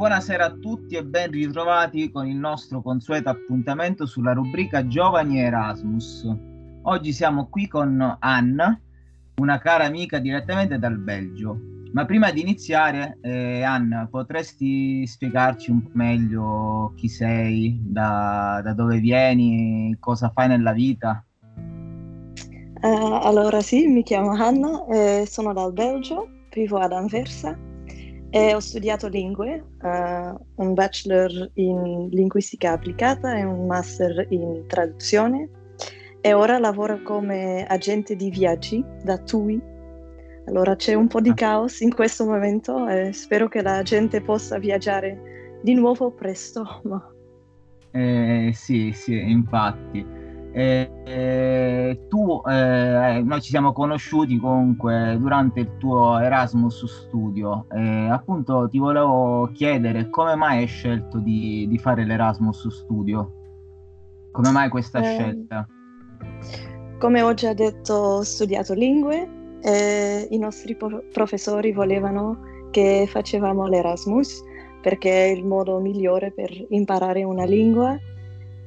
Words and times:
buonasera 0.00 0.46
a 0.46 0.50
tutti 0.52 0.96
e 0.96 1.04
ben 1.04 1.30
ritrovati 1.30 2.10
con 2.10 2.26
il 2.26 2.36
nostro 2.36 2.80
consueto 2.80 3.28
appuntamento 3.28 4.06
sulla 4.06 4.32
rubrica 4.32 4.86
Giovani 4.86 5.40
Erasmus. 5.40 6.26
Oggi 6.84 7.12
siamo 7.12 7.50
qui 7.50 7.68
con 7.68 8.16
Anna, 8.18 8.80
una 9.42 9.58
cara 9.58 9.84
amica 9.84 10.18
direttamente 10.18 10.78
dal 10.78 10.96
Belgio. 10.96 11.58
Ma 11.92 12.06
prima 12.06 12.30
di 12.30 12.40
iniziare, 12.40 13.18
eh, 13.20 13.60
Anna, 13.62 14.08
potresti 14.10 15.06
spiegarci 15.06 15.70
un 15.70 15.82
po' 15.82 15.90
meglio 15.92 16.94
chi 16.96 17.08
sei, 17.08 17.78
da, 17.82 18.62
da 18.64 18.72
dove 18.72 19.00
vieni, 19.00 19.94
cosa 20.00 20.30
fai 20.30 20.48
nella 20.48 20.72
vita? 20.72 21.22
Uh, 22.80 23.18
allora 23.20 23.60
sì, 23.60 23.86
mi 23.86 24.02
chiamo 24.02 24.30
Anna, 24.30 24.86
eh, 24.86 25.26
sono 25.26 25.52
dal 25.52 25.74
Belgio, 25.74 26.26
vivo 26.54 26.78
ad 26.78 26.92
Anversa 26.92 27.68
e 28.30 28.54
ho 28.54 28.60
studiato 28.60 29.08
lingue, 29.08 29.64
uh, 29.82 30.62
un 30.62 30.74
bachelor 30.74 31.50
in 31.54 32.08
linguistica 32.10 32.72
applicata 32.72 33.36
e 33.36 33.44
un 33.44 33.66
master 33.66 34.26
in 34.30 34.64
traduzione 34.68 35.48
e 36.20 36.32
ora 36.32 36.58
lavoro 36.58 37.02
come 37.02 37.66
agente 37.66 38.14
di 38.14 38.30
viaggi 38.30 38.84
da 39.02 39.18
TUI. 39.18 39.60
Allora 40.46 40.76
c'è 40.76 40.94
un 40.94 41.08
po' 41.08 41.20
di 41.20 41.30
ah. 41.30 41.34
caos 41.34 41.80
in 41.80 41.92
questo 41.92 42.24
momento 42.24 42.86
e 42.86 43.12
spero 43.12 43.48
che 43.48 43.62
la 43.62 43.82
gente 43.82 44.20
possa 44.22 44.58
viaggiare 44.58 45.58
di 45.62 45.74
nuovo 45.74 46.12
presto. 46.12 46.80
Ma... 46.84 47.12
Eh, 47.92 48.52
sì, 48.54 48.92
sì, 48.92 49.18
infatti. 49.18 50.19
Eh, 50.52 50.90
eh, 51.04 52.00
tu, 52.08 52.42
eh, 52.44 53.22
noi 53.24 53.40
ci 53.40 53.50
siamo 53.50 53.72
conosciuti 53.72 54.38
comunque 54.38 55.16
durante 55.20 55.60
il 55.60 55.76
tuo 55.78 56.18
Erasmus 56.18 56.84
Studio. 56.86 57.66
appunto, 58.10 58.68
ti 58.68 58.78
volevo 58.78 59.50
chiedere 59.52 60.10
come 60.10 60.34
mai 60.34 60.58
hai 60.58 60.66
scelto 60.66 61.18
di, 61.18 61.66
di 61.68 61.78
fare 61.78 62.04
l'Erasmus 62.04 62.68
Studio? 62.68 63.32
Come 64.32 64.50
mai 64.50 64.68
questa 64.68 65.00
eh, 65.00 65.04
scelta? 65.04 65.66
Come 66.98 67.22
ho 67.22 67.34
già 67.34 67.52
detto, 67.52 67.94
ho 67.94 68.22
studiato 68.22 68.74
lingue 68.74 69.58
e 69.62 70.26
i 70.30 70.38
nostri 70.38 70.74
po- 70.74 71.02
professori 71.12 71.72
volevano 71.72 72.68
che 72.70 73.06
facevamo 73.08 73.66
l'Erasmus 73.66 74.42
perché 74.80 75.26
è 75.26 75.28
il 75.28 75.44
modo 75.44 75.78
migliore 75.80 76.30
per 76.30 76.50
imparare 76.70 77.24
una 77.24 77.44
lingua 77.44 77.98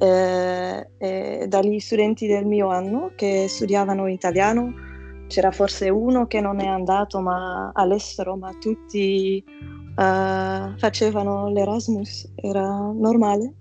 eh, 0.03 0.89
eh, 0.97 1.45
dagli 1.47 1.79
studenti 1.79 2.27
del 2.27 2.45
mio 2.45 2.67
anno 2.67 3.11
che 3.15 3.47
studiavano 3.47 4.07
italiano. 4.07 4.73
C'era 5.27 5.51
forse 5.51 5.87
uno 5.89 6.27
che 6.27 6.41
non 6.41 6.59
è 6.59 6.67
andato 6.67 7.21
ma 7.21 7.71
all'estero, 7.73 8.35
ma 8.35 8.51
tutti 8.59 9.41
uh, 9.47 10.77
facevano 10.77 11.49
l'Erasmus, 11.49 12.33
era 12.35 12.67
normale. 12.93 13.53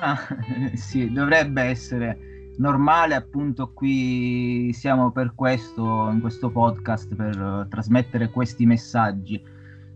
Ah, 0.00 0.18
sì, 0.76 1.10
dovrebbe 1.10 1.62
essere 1.62 2.52
normale, 2.58 3.14
appunto 3.14 3.72
qui 3.72 4.70
siamo 4.74 5.10
per 5.10 5.32
questo, 5.34 6.10
in 6.12 6.20
questo 6.20 6.50
podcast, 6.50 7.14
per 7.14 7.66
trasmettere 7.70 8.28
questi 8.28 8.66
messaggi 8.66 9.42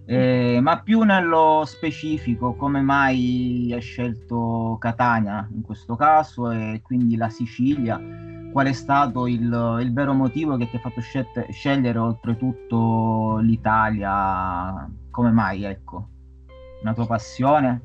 eh, 0.04 0.58
ma 0.60 0.80
più 0.82 1.02
nello 1.02 1.62
specifico, 1.64 2.54
come 2.54 2.80
mai 2.80 3.70
hai 3.72 3.80
scelto 3.80 4.76
Catania 4.80 5.48
in 5.54 5.62
questo 5.62 5.94
caso 5.94 6.50
e 6.50 6.80
quindi 6.82 7.16
la 7.16 7.28
Sicilia? 7.28 8.00
Qual 8.52 8.66
è 8.66 8.72
stato 8.72 9.26
il, 9.26 9.78
il 9.80 9.92
vero 9.92 10.12
motivo 10.12 10.56
che 10.56 10.68
ti 10.68 10.76
ha 10.76 10.80
fatto 10.80 11.00
scel- 11.00 11.46
scegliere 11.50 11.98
oltretutto 11.98 13.38
l'Italia? 13.38 14.90
Come 15.10 15.30
mai, 15.30 15.64
ecco? 15.64 16.08
Una 16.82 16.92
tua 16.92 17.06
passione? 17.06 17.80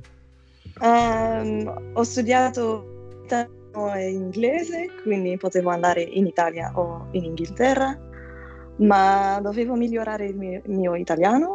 Um, 0.82 1.92
ho 1.94 2.04
studiato 2.04 3.22
italiano 3.24 3.94
e 3.94 4.10
inglese, 4.10 4.88
quindi 5.04 5.38
potevo 5.38 5.70
andare 5.70 6.02
in 6.02 6.26
Italia 6.26 6.72
o 6.74 7.08
in 7.12 7.24
Inghilterra, 7.24 7.98
ma 8.78 9.40
dovevo 9.42 9.76
migliorare 9.76 10.26
il 10.26 10.36
mio, 10.36 10.62
il 10.66 10.72
mio 10.72 10.96
italiano 10.96 11.54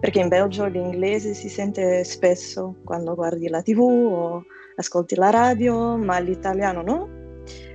perché 0.00 0.20
in 0.20 0.28
Belgio 0.28 0.66
l'inglese 0.66 1.34
si 1.34 1.48
sente 1.48 2.04
spesso 2.04 2.76
quando 2.84 3.14
guardi 3.14 3.48
la 3.48 3.62
tv 3.62 3.80
o 3.80 4.44
ascolti 4.76 5.14
la 5.14 5.30
radio, 5.30 5.96
ma 5.96 6.18
l'italiano 6.18 6.82
no. 6.82 7.08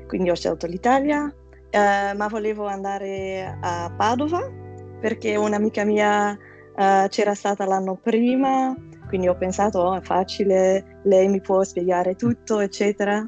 Quindi 0.07 0.29
ho 0.29 0.35
scelto 0.35 0.65
l'Italia, 0.65 1.33
eh, 1.69 2.13
ma 2.15 2.27
volevo 2.27 2.65
andare 2.65 3.57
a 3.61 3.93
Padova 3.95 4.59
perché 4.99 5.35
un'amica 5.35 5.83
mia 5.85 6.37
eh, 6.75 7.05
c'era 7.09 7.33
stata 7.33 7.65
l'anno 7.65 7.95
prima, 7.95 8.75
quindi 9.07 9.27
ho 9.27 9.35
pensato 9.35 9.79
oh, 9.79 9.95
è 9.95 10.01
facile, 10.01 11.01
lei 11.03 11.27
mi 11.27 11.41
può 11.41 11.63
spiegare 11.63 12.15
tutto, 12.15 12.59
eccetera. 12.59 13.27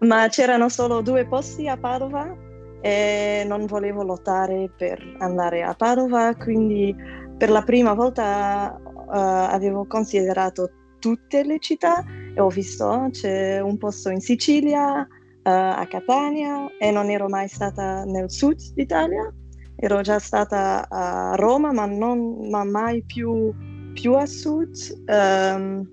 Ma 0.00 0.28
c'erano 0.28 0.68
solo 0.68 1.00
due 1.00 1.26
posti 1.26 1.68
a 1.68 1.76
Padova 1.76 2.34
e 2.80 3.44
non 3.46 3.66
volevo 3.66 4.02
lottare 4.02 4.70
per 4.76 5.02
andare 5.18 5.62
a 5.62 5.74
Padova, 5.74 6.34
quindi 6.34 6.94
per 7.38 7.50
la 7.50 7.62
prima 7.62 7.94
volta 7.94 8.76
uh, 8.82 9.10
avevo 9.10 9.86
considerato 9.86 10.70
tutte 10.98 11.44
le 11.44 11.60
città 11.60 12.04
e 12.34 12.40
ho 12.40 12.48
visto 12.48 13.06
c'è 13.12 13.60
un 13.60 13.78
posto 13.78 14.10
in 14.10 14.20
Sicilia, 14.20 15.02
uh, 15.02 15.06
a 15.42 15.86
Catania 15.88 16.66
e 16.76 16.90
non 16.90 17.08
ero 17.08 17.28
mai 17.28 17.46
stata 17.46 18.02
nel 18.04 18.28
sud 18.28 18.58
d'Italia, 18.74 19.32
ero 19.76 20.00
già 20.00 20.18
stata 20.18 20.88
a 20.88 21.36
Roma 21.36 21.72
ma, 21.72 21.86
non, 21.86 22.48
ma 22.50 22.64
mai 22.64 23.04
più, 23.04 23.54
più, 23.92 24.14
a 24.14 24.26
sud, 24.26 24.74
um, 25.06 25.88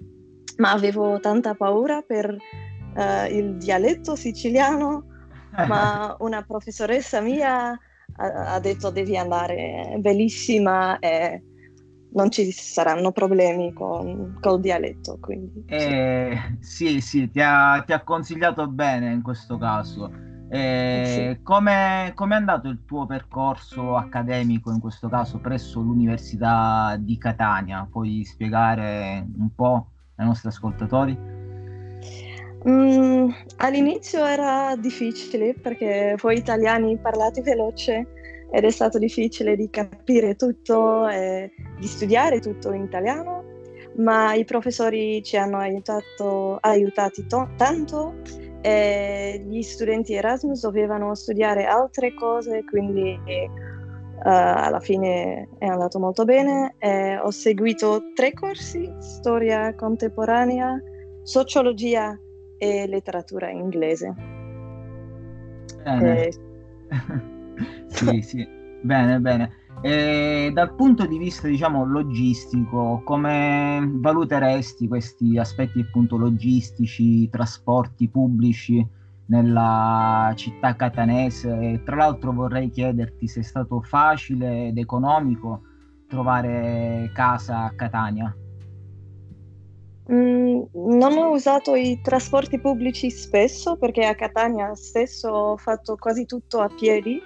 ma 0.57 0.71
avevo 0.71 1.19
tanta 1.19 1.53
paura 1.53 2.01
per 2.01 2.35
uh, 2.95 3.31
il 3.31 3.57
dialetto 3.57 4.15
siciliano, 4.15 5.05
ma 5.67 6.15
una 6.19 6.41
professoressa 6.41 7.21
mia 7.21 7.77
ha, 8.17 8.59
detto 8.59 8.89
devi 8.89 9.17
andare 9.17 9.97
bellissima 9.99 10.99
e 10.99 11.43
non 12.13 12.31
ci 12.31 12.49
saranno 12.51 13.11
problemi 13.11 13.73
con, 13.73 14.37
col 14.39 14.59
dialetto. 14.59 15.17
Quindi, 15.19 15.65
eh, 15.67 16.37
sì. 16.59 16.99
sì, 16.99 17.01
sì, 17.01 17.29
ti 17.29 17.41
ha, 17.41 17.83
ti 17.85 17.91
ha, 17.91 18.01
consigliato 18.03 18.67
bene 18.67 19.11
in 19.11 19.21
questo 19.21 19.57
caso. 19.57 20.11
Eh, 20.49 21.33
sì. 21.35 21.43
Come 21.43 22.13
è 22.13 22.33
andato 22.33 22.69
il 22.69 22.83
tuo 22.85 23.05
percorso 23.05 23.95
accademico 23.95 24.71
in 24.71 24.79
questo 24.79 25.09
caso 25.09 25.39
presso 25.39 25.81
l'Università 25.81 26.95
di 26.97 27.17
Catania? 27.17 27.87
Puoi 27.91 28.23
spiegare 28.23 29.27
un 29.37 29.53
po' 29.53 29.89
ai 30.15 30.25
nostri 30.25 30.47
ascoltatori? 30.47 31.43
Mm, 32.67 33.29
all'inizio 33.57 34.25
era 34.25 34.75
difficile 34.75 35.53
perché 35.53 36.15
voi 36.19 36.37
italiani 36.37 36.97
parlate 36.97 37.41
veloce 37.41 38.07
ed 38.51 38.63
è 38.63 38.71
stato 38.71 38.97
difficile 38.97 39.55
di 39.55 39.69
capire 39.69 40.35
tutto 40.35 41.07
e 41.07 41.51
di 41.77 41.85
studiare 41.85 42.39
tutto 42.39 42.71
in 42.71 42.83
italiano, 42.83 43.43
ma 43.97 44.33
i 44.33 44.45
professori 44.45 45.21
ci 45.23 45.37
hanno 45.37 45.57
aiutato, 45.57 46.57
aiutati 46.61 47.27
to- 47.27 47.49
tanto 47.55 48.15
e 48.61 49.43
gli 49.47 49.61
studenti 49.61 50.15
Erasmus 50.15 50.61
dovevano 50.61 51.13
studiare 51.13 51.65
altre 51.65 52.15
cose, 52.15 52.63
quindi 52.63 53.19
uh, 53.25 54.21
alla 54.23 54.79
fine 54.79 55.49
è 55.59 55.67
andato 55.67 55.99
molto 55.99 56.25
bene. 56.25 56.73
E 56.79 57.17
ho 57.19 57.29
seguito 57.29 58.11
tre 58.15 58.33
corsi, 58.33 58.91
storia 58.97 59.75
contemporanea, 59.75 60.81
sociologia 61.21 62.17
e 62.57 62.87
letteratura 62.87 63.49
inglese. 63.49 64.13
Bene. 65.83 66.27
Eh... 66.27 66.33
sì, 67.87 68.21
sì, 68.21 68.47
bene, 68.81 69.19
bene. 69.19 69.63
E 69.81 70.51
dal 70.53 70.73
punto 70.73 71.05
di 71.05 71.17
vista, 71.17 71.47
diciamo, 71.47 71.85
logistico, 71.85 73.01
come 73.03 73.87
valuteresti 73.95 74.87
questi 74.87 75.37
aspetti 75.37 75.79
appunto 75.81 76.17
logistici, 76.17 77.29
trasporti 77.29 78.07
pubblici 78.07 78.85
nella 79.27 80.31
città 80.35 80.75
catanese? 80.75 81.81
Tra 81.83 81.97
l'altro 81.97 82.31
vorrei 82.31 82.69
chiederti 82.69 83.27
se 83.27 83.41
è 83.41 83.43
stato 83.43 83.81
facile 83.81 84.67
ed 84.67 84.77
economico 84.77 85.61
trovare 86.07 87.11
casa 87.13 87.65
a 87.65 87.71
Catania. 87.75 88.35
Mm, 90.11 90.61
non 90.73 91.17
ho 91.17 91.31
usato 91.31 91.73
i 91.73 91.99
trasporti 92.01 92.59
pubblici 92.59 93.09
spesso 93.09 93.75
perché 93.75 94.05
a 94.05 94.13
Catania 94.13 94.75
stesso 94.75 95.29
ho 95.29 95.57
fatto 95.57 95.95
quasi 95.95 96.25
tutto 96.25 96.59
a 96.59 96.69
piedi, 96.69 97.19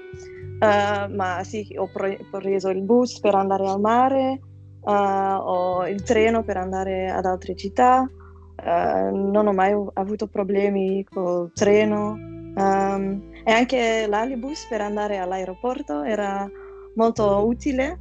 uh, 0.60 1.14
ma 1.14 1.42
sì, 1.44 1.76
ho, 1.78 1.90
pre- 1.92 2.26
preso 2.32 2.70
il 2.70 2.82
bus 2.82 3.20
per 3.20 3.36
andare 3.36 3.68
al 3.68 3.82
mare, 3.82 4.40
uh, 4.82 4.92
o 4.92 5.88
il 5.88 6.02
treno 6.04 6.44
per 6.44 6.56
andare 6.56 7.10
ad 7.10 7.26
altre 7.26 7.54
città, 7.56 8.00
uh, 8.02 9.16
non 9.30 9.48
ho 9.48 9.52
mai 9.52 9.74
avuto 9.94 10.28
problemi 10.28 11.04
col 11.04 11.52
treno. 11.54 12.28
Um, 12.56 13.32
e 13.44 13.52
anche 13.52 14.06
l'alibus 14.08 14.68
per 14.68 14.82
andare 14.82 15.18
all'aeroporto 15.18 16.04
era 16.04 16.50
molto 16.96 17.46
utile. 17.46 18.00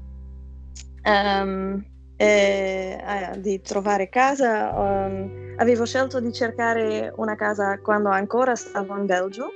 Um, 1.04 1.84
eh, 2.18 3.38
di 3.38 3.60
trovare 3.60 4.08
casa, 4.08 4.72
um, 4.76 5.54
avevo 5.56 5.86
scelto 5.86 6.20
di 6.20 6.32
cercare 6.32 7.12
una 7.16 7.36
casa 7.36 7.78
quando 7.78 8.08
ancora 8.08 8.56
stavo 8.56 8.96
in 8.96 9.06
Belgio, 9.06 9.50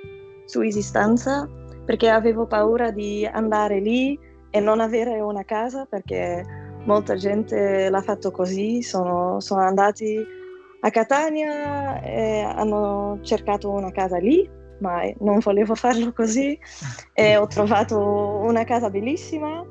su 0.45 0.61
esistenza, 0.61 1.49
perché 1.85 2.09
avevo 2.09 2.47
paura 2.47 2.93
di 2.93 3.27
andare 3.27 3.81
lì 3.81 4.19
e 4.51 4.61
non 4.61 4.81
avere 4.81 5.19
una 5.21 5.45
casa, 5.45 5.87
perché 5.87 6.45
molta 6.85 7.17
gente 7.17 7.91
l'ha 7.91 8.03
fatto 8.03 8.31
così, 8.31 8.81
sono, 8.83 9.41
sono 9.41 9.63
andati 9.63 10.25
a 10.81 10.91
Catania 10.91 12.01
e 12.01 12.43
hanno 12.43 13.19
cercato 13.23 13.71
una 13.71 13.91
casa 13.91 14.19
lì, 14.19 14.49
ma 14.79 15.03
non 15.19 15.41
volevo 15.41 15.75
farlo 15.75 16.13
così. 16.13 16.57
E 17.13 17.37
ho 17.37 17.47
trovato 17.49 17.99
una 17.99 18.63
casa 18.63 18.89
bellissima, 18.89 19.65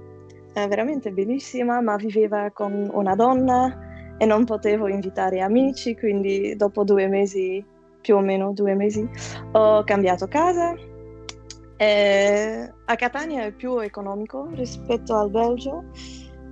eh, 0.54 0.68
veramente 0.68 1.12
bellissima, 1.12 1.82
ma 1.82 1.96
viveva 1.96 2.52
con 2.52 2.90
una 2.92 3.16
donna 3.16 4.16
e 4.18 4.26
non 4.26 4.46
potevo 4.46 4.88
invitare 4.88 5.42
amici, 5.42 5.96
quindi 5.96 6.56
dopo 6.56 6.84
due 6.84 7.08
mesi, 7.08 7.64
più 8.02 8.16
o 8.16 8.20
meno 8.20 8.54
due 8.54 8.76
mesi, 8.76 9.08
ho 9.54 9.84
cambiato 9.84 10.28
casa. 10.28 10.76
E 11.78 12.72
a 12.86 12.96
Catania 12.96 13.46
è 13.46 13.52
più 13.52 13.80
economico 13.80 14.48
rispetto 14.54 15.16
al 15.16 15.32
Belgio 15.32 15.86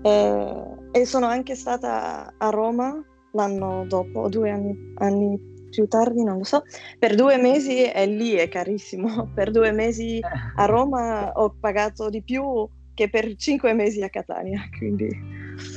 eh, 0.02 0.64
e 0.92 1.06
sono 1.06 1.28
anche 1.28 1.54
stata 1.54 2.34
a 2.36 2.50
Roma 2.50 3.04
l'anno 3.34 3.86
dopo, 3.86 4.28
due 4.30 4.50
anni, 4.50 4.94
anni, 4.96 5.40
più 5.70 5.88
tardi, 5.88 6.24
non 6.24 6.40
lo 6.40 6.44
so, 6.44 6.64
per 6.98 7.14
due 7.14 7.38
mesi 7.38 7.84
e 7.84 8.06
lì 8.08 8.34
è 8.34 8.50
carissimo. 8.50 9.30
Per 9.36 9.52
due 9.52 9.72
mesi 9.72 10.20
a 10.56 10.66
Roma 10.66 11.32
ho 11.34 11.56
pagato 11.60 12.10
di 12.10 12.24
più 12.24 12.68
che 13.00 13.10
per 13.10 13.34
cinque 13.36 13.74
mesi 13.74 14.04
a 14.04 14.10
Catania, 14.10 14.62
quindi... 14.78 15.08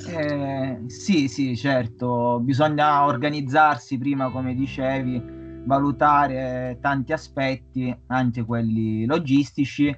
Eh, 0.08 0.80
sì, 0.86 1.28
sì, 1.28 1.56
certo, 1.56 2.40
bisogna 2.40 3.04
organizzarsi 3.04 3.96
prima, 3.96 4.30
come 4.30 4.54
dicevi, 4.54 5.22
valutare 5.64 6.78
tanti 6.80 7.12
aspetti, 7.12 7.96
anche 8.08 8.44
quelli 8.44 9.04
logistici. 9.06 9.96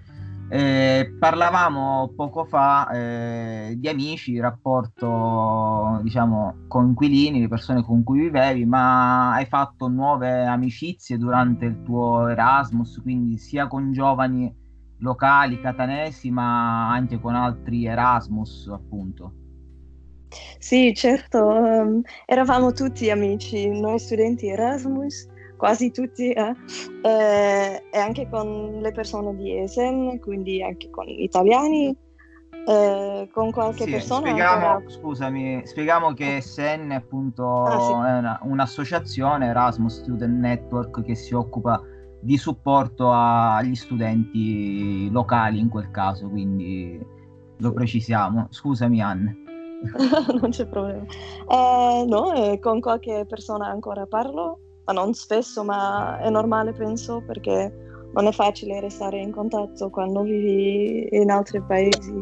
Eh, 0.50 1.16
parlavamo 1.18 2.12
poco 2.14 2.44
fa 2.44 2.90
eh, 2.90 3.74
di 3.78 3.88
amici, 3.88 4.38
rapporto 4.38 6.00
diciamo 6.02 6.64
con 6.68 6.88
inquilini, 6.88 7.40
le 7.40 7.48
persone 7.48 7.82
con 7.82 8.02
cui 8.02 8.20
vivevi, 8.20 8.66
ma 8.66 9.32
hai 9.32 9.46
fatto 9.46 9.88
nuove 9.88 10.44
amicizie 10.44 11.16
durante 11.16 11.64
il 11.64 11.82
tuo 11.82 12.28
Erasmus, 12.28 13.00
quindi 13.02 13.38
sia 13.38 13.66
con 13.66 13.92
giovani 13.92 14.63
locali 15.04 15.60
catanesi, 15.60 16.30
ma 16.30 16.90
anche 16.90 17.20
con 17.20 17.36
altri 17.36 17.86
Erasmus, 17.86 18.68
appunto. 18.72 19.32
Sì, 20.58 20.92
certo, 20.94 21.46
um, 21.46 22.00
eravamo 22.24 22.72
tutti 22.72 23.10
amici, 23.10 23.68
noi 23.68 24.00
studenti 24.00 24.48
Erasmus 24.48 25.28
quasi 25.56 25.92
tutti, 25.92 26.32
eh? 26.32 26.54
Eh, 27.02 27.82
e 27.92 27.98
anche 27.98 28.28
con 28.28 28.80
le 28.80 28.90
persone 28.92 29.36
di 29.36 29.56
ESN, 29.60 30.18
quindi 30.18 30.62
anche 30.62 30.90
con 30.90 31.04
gli 31.04 31.22
italiani, 31.22 31.96
eh, 32.66 33.28
con 33.32 33.50
qualche 33.52 33.84
sì, 33.84 33.90
persona. 33.90 34.28
Spieghiamo, 34.28 34.66
ancora... 34.66 34.90
Scusami, 34.90 35.62
spieghiamo 35.64 36.12
che 36.14 36.36
ESN 36.36 36.90
appunto 36.90 37.62
ah, 37.64 37.80
sì. 37.80 37.92
è 37.92 38.18
una, 38.18 38.40
un'associazione 38.42 39.46
Erasmus 39.46 40.00
Student 40.00 40.38
Network 40.40 41.02
che 41.04 41.14
si 41.14 41.34
occupa 41.34 41.80
di 42.24 42.38
supporto 42.38 43.12
agli 43.12 43.74
studenti 43.74 45.10
locali 45.10 45.58
in 45.58 45.68
quel 45.68 45.90
caso, 45.90 46.28
quindi 46.28 46.98
lo 47.58 47.72
precisiamo. 47.72 48.46
Scusami 48.48 49.02
Anne. 49.02 49.36
non 50.40 50.50
c'è 50.50 50.66
problema. 50.66 51.04
Eh, 51.48 52.04
no, 52.08 52.58
con 52.60 52.80
qualche 52.80 53.26
persona 53.28 53.66
ancora 53.66 54.06
parlo 54.06 54.60
ma 54.86 54.92
non 54.92 55.14
spesso, 55.14 55.64
ma 55.64 56.18
è 56.18 56.28
normale 56.30 56.72
penso 56.72 57.22
perché 57.26 57.72
non 58.12 58.26
è 58.26 58.32
facile 58.32 58.80
restare 58.80 59.20
in 59.20 59.32
contatto 59.32 59.90
quando 59.90 60.22
vivi 60.22 61.08
in 61.10 61.30
altri 61.30 61.60
paesi, 61.62 62.14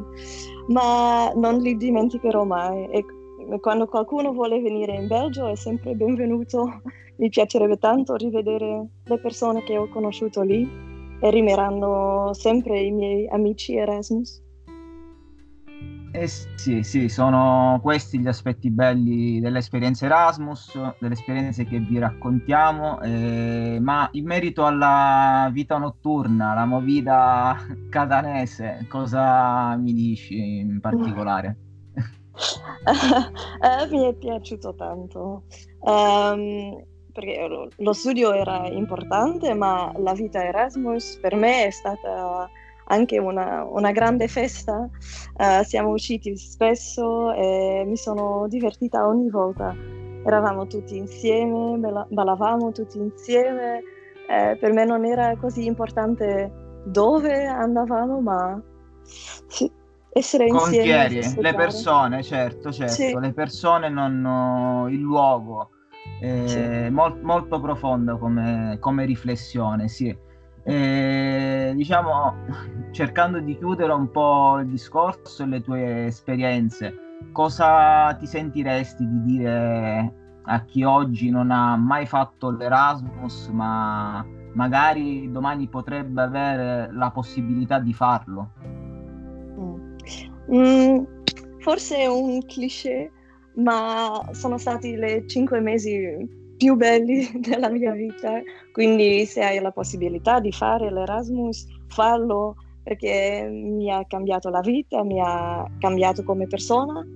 ma 0.69 1.31
non 1.35 1.59
li 1.59 1.77
dimenticherò 1.77 2.45
mai 2.45 2.89
e 2.89 3.05
quando 3.61 3.87
qualcuno 3.87 4.33
vuole 4.33 4.61
venire 4.61 4.95
in 4.95 5.09
Belgio 5.09 5.49
è 5.49 5.57
sempre 5.57 5.95
benvenuto, 5.95 6.81
mi 7.23 7.29
piacerebbe 7.29 7.79
tanto 7.79 8.17
rivedere 8.17 8.89
le 9.05 9.19
persone 9.19 9.63
che 9.63 9.79
ho 9.79 9.89
conosciuto 9.89 10.43
lì 10.43 10.69
e 11.21 11.31
rimeranno 11.31 12.35
sempre 12.35 12.81
i 12.81 12.91
miei 12.91 13.29
amici 13.29 13.77
Erasmus. 13.77 14.43
Eh 16.15 16.27
sì, 16.27 16.83
sì, 16.83 17.09
sono 17.09 17.79
questi 17.81 18.19
gli 18.19 18.27
aspetti 18.27 18.71
belli 18.71 19.41
dell'esperienza 19.41 20.05
Erasmus, 20.05 20.77
delle 20.99 21.15
esperienze 21.15 21.65
che 21.65 21.79
vi 21.79 21.99
raccontiamo, 21.99 23.01
eh, 23.01 23.79
ma 23.81 24.09
in 24.13 24.27
merito 24.27 24.67
alla 24.67 25.49
vita 25.53 25.79
notturna, 25.79 26.55
la 26.55 26.67
movida 26.67 27.57
catanese, 27.89 28.85
cosa 28.91 29.77
mi 29.77 29.93
dici 29.93 30.59
in 30.59 30.81
particolare? 30.81 31.57
eh, 32.83 33.89
mi 33.91 34.09
è 34.09 34.13
piaciuto 34.15 34.75
tanto, 34.75 35.45
um, 35.81 36.91
perché 37.13 37.47
lo 37.77 37.93
studio 37.93 38.33
era 38.33 38.67
importante, 38.69 39.55
ma 39.55 39.93
la 39.97 40.13
vita 40.13 40.45
Erasmus 40.45 41.19
per 41.21 41.35
me 41.35 41.67
è 41.67 41.71
stata 41.71 42.49
anche 42.87 43.19
una, 43.19 43.65
una 43.65 43.93
grande 43.93 44.29
festa. 44.29 44.89
Uh, 45.37 45.63
siamo 45.65 45.91
usciti 45.91 46.37
spesso 46.37 47.33
e 47.33 47.85
mi 47.87 47.97
sono 47.97 48.47
divertita 48.49 49.07
ogni 49.07 49.31
volta. 49.31 49.75
Eravamo 50.25 50.67
tutti 50.67 50.97
insieme, 50.97 51.79
ballavamo 52.09 52.73
tutti 52.73 52.99
insieme. 52.99 53.83
Eh, 54.29 54.57
per 54.57 54.73
me 54.73 54.85
non 54.85 55.05
era 55.05 55.37
così 55.37 55.67
importante 55.67 56.51
dove 56.85 57.45
andavamo, 57.45 58.21
ma 58.21 58.63
sì, 59.03 59.71
essere 60.13 60.47
insieme. 60.47 61.21
Con 61.35 61.43
le 61.43 61.55
persone, 61.55 62.23
certo, 62.23 62.71
certo, 62.71 62.93
sì. 62.93 63.19
le 63.19 63.33
persone, 63.33 63.89
non 63.89 64.87
il 64.91 65.01
luogo. 65.01 65.71
Eh, 66.23 66.47
sì. 66.47 66.91
Mol, 66.91 67.19
molto 67.21 67.61
profondo 67.61 68.17
come, 68.17 68.77
come 68.79 69.05
riflessione, 69.05 69.89
sì. 69.89 70.17
E, 70.63 71.73
diciamo, 71.75 72.35
cercando 72.93 73.41
di 73.41 73.57
chiudere 73.57 73.93
un 73.93 74.09
po' 74.11 74.59
il 74.61 74.69
discorso 74.69 75.43
e 75.43 75.47
le 75.47 75.63
tue 75.63 76.07
esperienze, 76.07 76.95
cosa 77.33 78.15
ti 78.15 78.27
sentiresti 78.27 79.05
di 79.05 79.23
dire 79.25 80.15
a 80.45 80.65
chi 80.65 80.85
oggi 80.85 81.29
non 81.31 81.51
ha 81.51 81.77
mai 81.77 82.07
fatto 82.07 82.51
l'Erasmus, 82.51 83.49
ma 83.49 84.25
magari 84.55 85.29
domani 85.33 85.67
potrebbe 85.67 86.23
avere 86.23 86.93
la 86.93 87.11
possibilità 87.11 87.81
di 87.81 87.93
farlo? 87.93 88.51
Mm, 90.55 91.03
forse 91.59 91.97
è 91.97 92.07
un 92.07 92.45
cliché, 92.47 93.11
ma 93.55 94.29
sono 94.33 94.59
stati 94.59 94.97
le 94.97 95.27
cinque 95.27 95.61
mesi 95.61 96.29
più 96.57 96.77
belli 96.77 97.29
della 97.41 97.69
mia 97.69 97.93
vita. 97.93 98.41
Quindi 98.73 99.27
se 99.27 99.43
hai 99.43 99.61
la 99.61 99.73
possibilità 99.73 100.41
di 100.41 100.53
fare 100.53 100.91
l'Erasmus, 100.91 101.67
fallo 101.89 102.57
perché 102.83 103.49
mi 103.51 103.91
ha 103.91 104.05
cambiato 104.07 104.49
la 104.51 104.61
vita, 104.61 105.05
mi 105.05 105.21
ha 105.21 105.65
cambiato 105.79 106.25
come 106.25 106.47
persona, 106.47 107.07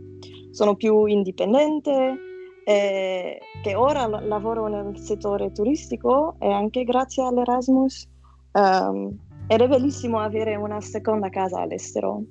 sono 0.50 0.76
più 0.76 1.06
indipendente, 1.06 2.18
eh, 2.64 3.38
che 3.62 3.74
ora 3.74 4.06
lavoro 4.06 4.66
nel 4.68 4.98
settore 4.98 5.52
turistico 5.52 6.36
e 6.40 6.50
anche 6.50 6.82
grazie 6.82 7.24
all'Erasmus 7.24 8.08
um, 8.52 9.16
ed 9.46 9.60
è 9.60 9.68
bellissimo 9.68 10.18
avere 10.18 10.56
una 10.56 10.80
seconda 10.80 11.28
casa 11.28 11.60
all'estero. 11.60 12.22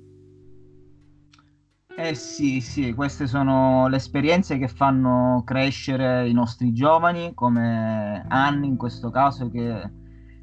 Eh 1.98 2.14
sì, 2.14 2.60
sì, 2.60 2.92
queste 2.92 3.26
sono 3.26 3.88
le 3.88 3.96
esperienze 3.96 4.58
che 4.58 4.68
fanno 4.68 5.42
crescere 5.46 6.28
i 6.28 6.32
nostri 6.34 6.74
giovani, 6.74 7.32
come 7.32 8.22
Anne 8.28 8.66
in 8.66 8.76
questo 8.76 9.08
caso 9.10 9.48
che, 9.50 9.90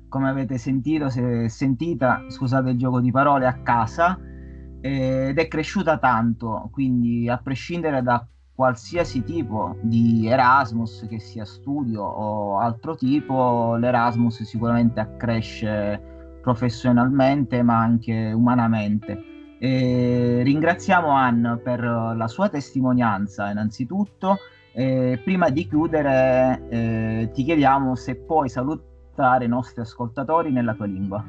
come 0.09 0.29
avete 0.29 0.57
sentito, 0.57 1.05
è 1.05 1.47
sentita, 1.47 2.23
scusate 2.27 2.71
il 2.71 2.77
gioco 2.79 2.99
di 2.99 3.11
parole, 3.11 3.45
a 3.45 3.61
casa 3.61 4.19
ed 4.81 5.37
è 5.37 5.47
cresciuta 5.47 5.99
tanto, 5.99 6.69
quindi 6.71 7.29
a 7.29 7.37
prescindere 7.37 8.01
da 8.01 8.27
qualsiasi 8.55 9.23
tipo 9.23 9.77
di 9.83 10.25
Erasmus, 10.27 11.05
che 11.07 11.19
sia 11.19 11.45
studio 11.45 12.01
o 12.01 12.57
altro 12.57 12.95
tipo, 12.95 13.75
l'Erasmus 13.75 14.41
sicuramente 14.41 14.99
accresce 14.99 16.01
professionalmente 16.41 17.61
ma 17.61 17.77
anche 17.77 18.31
umanamente. 18.33 19.29
Eh, 19.59 20.22
ringraziamo 20.43 21.09
Anne 21.09 21.57
per 21.57 21.81
la 21.81 22.27
sua 22.27 22.49
testimonianza 22.49 23.49
innanzitutto. 23.49 24.37
Eh, 24.75 25.19
prima 25.23 25.49
di 25.49 25.67
chiudere 25.67 26.63
eh, 26.69 27.29
ti 27.33 27.43
chiediamo 27.43 27.95
se 27.95 28.15
puoi 28.15 28.49
salutare 28.49 29.45
i 29.45 29.47
nostri 29.47 29.81
ascoltatori 29.81 30.51
nella 30.51 30.73
tua 30.73 30.85
lingua. 30.85 31.23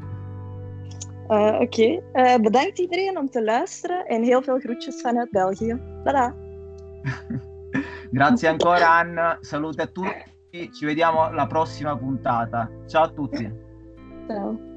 Uh, 1.29 1.61
Oké, 1.61 2.03
okay. 2.13 2.35
uh, 2.35 2.41
bedankt 2.41 2.79
iedereen 2.79 3.19
om 3.19 3.29
te 3.31 3.43
luisteren 3.43 4.07
en 4.07 4.23
heel 4.23 4.43
veel 4.43 4.59
groetjes 4.59 5.03
vanuit 5.03 5.31
België. 5.31 5.81
Tada! 6.05 6.35
Grazie 8.11 8.49
ancora 8.49 8.99
Anna, 8.99 9.39
salute 9.41 9.83
a 9.83 9.87
tutti, 9.87 10.71
ci 10.73 10.85
vediamo 10.85 11.23
alla 11.23 11.47
prossima 11.47 11.97
puntata. 11.97 12.71
Ciao 12.87 13.05
a 13.05 13.09
tutti. 13.09 13.51
Ciao. 14.29 14.74